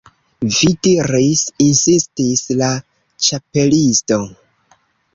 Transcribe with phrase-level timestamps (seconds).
[0.53, 2.73] "Vi diris" insistis la
[3.29, 4.23] Ĉapelisto.